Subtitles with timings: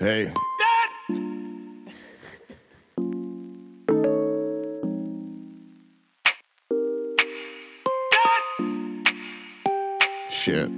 [0.00, 0.32] Hey.
[10.30, 10.70] Shit.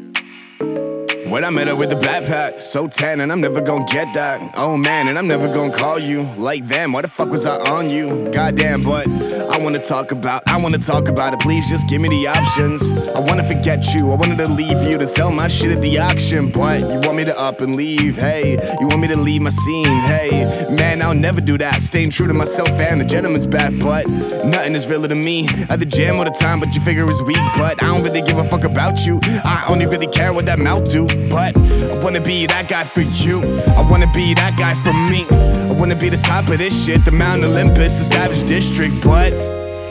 [1.27, 4.55] When I met her with the backpack, so tan, and I'm never gonna get that.
[4.57, 6.93] Oh man, and I'm never gonna call you like them.
[6.93, 8.31] Why the fuck was I on you?
[8.33, 11.41] Goddamn, but I wanna talk about, I wanna talk about it.
[11.41, 12.93] Please just give me the options.
[13.09, 15.99] I wanna forget you, I wanted to leave you to sell my shit at the
[15.99, 18.17] auction, but you want me to up and leave.
[18.17, 20.01] Hey, you want me to leave my scene.
[20.03, 21.81] Hey, man, I'll never do that.
[21.83, 24.09] Staying true to myself and the gentleman's back, but
[24.45, 25.49] nothing is realer to me.
[25.69, 27.39] At the gym all the time, but your figure is weak.
[27.57, 29.21] But I don't really give a fuck about you.
[29.45, 31.10] I only really care what that mouth do.
[31.31, 33.41] But I wanna be that guy for you.
[33.77, 35.27] I wanna be that guy for me.
[35.69, 38.95] I wanna be the top of this shit, the Mount Olympus, the Savage District.
[39.03, 39.33] But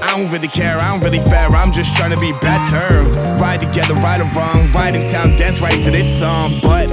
[0.02, 3.04] I don't really care, I don't really fair, I'm just trying to be better.
[3.38, 6.60] Ride together, right or wrong, ride in town, dance right to this song.
[6.62, 6.90] But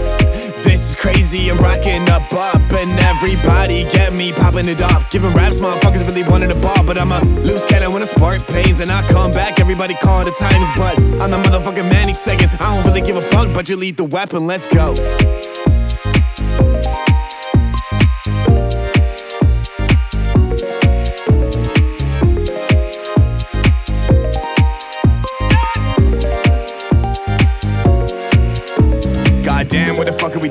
[0.67, 5.11] this is crazy, I'm rocking up up, and everybody get me popping it off.
[5.11, 8.45] Giving raps, motherfuckers really wanted a ball, but I'm a loose cannon when I spark
[8.49, 12.51] pains, and I come back, everybody call the times, but I'm the motherfucking Manny second.
[12.61, 14.95] I don't really give a fuck, but you lead the weapon, let's go.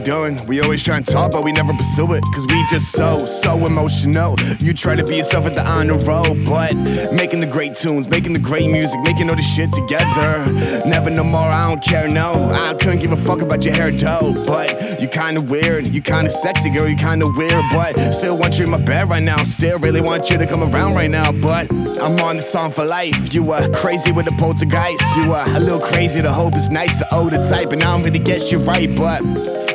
[0.09, 0.61] Are we?
[0.61, 2.23] Always try and talk, but we never pursue it.
[2.34, 4.36] Cause we just so, so emotional.
[4.59, 6.75] You try to be yourself at the honor roll, but
[7.11, 10.52] making the great tunes, making the great music, making all the shit together.
[10.86, 12.50] Never no more, I don't care, no.
[12.52, 14.44] I couldn't give a fuck about your hair, though.
[14.45, 17.64] But you kinda weird, you kinda sexy, girl, you kinda weird.
[17.72, 19.44] But still want you in my bed right now.
[19.44, 21.31] Still really want you to come around right now.
[21.31, 23.33] But I'm on the song for life.
[23.33, 25.02] You are crazy with the poltergeist.
[25.17, 27.72] You are a little crazy, the hope is nice, the older type.
[27.72, 29.22] And I don't really get you right, but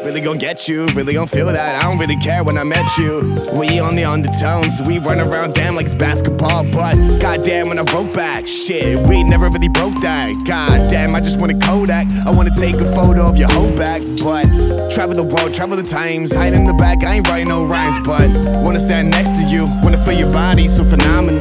[0.04, 1.76] really gon' get you, really gon' feel that.
[1.76, 3.42] I don't really care when I met you.
[3.52, 6.64] We on the undertones, we run around damn like it's basketball.
[6.64, 10.32] But goddamn, when I broke back, shit, we never really broke that.
[10.46, 12.06] Goddamn, I just wanna Kodak.
[12.26, 14.00] I wanna take a photo of your whole back.
[14.22, 14.44] But
[14.90, 17.04] travel the world, travel the times, hide in the back.
[17.04, 18.28] I ain't writing no rhymes, but
[18.64, 21.39] wanna stand next to you, wanna feel your body so phenomenal.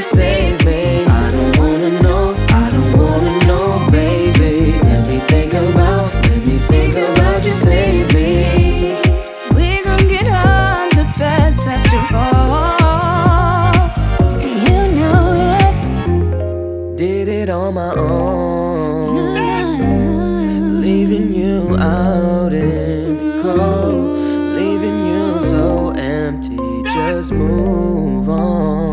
[0.00, 1.04] Save me.
[1.04, 4.80] I don't wanna know, I don't wanna know, baby.
[4.80, 8.96] Let me think about, let me think about you, save me.
[9.54, 11.04] We gon' get on the
[11.66, 13.90] after all.
[14.40, 16.96] You know it.
[16.96, 19.34] Did it on my own.
[20.80, 24.16] Leaving you out in cold,
[24.56, 26.56] leaving you so empty.
[26.94, 28.91] Just move on.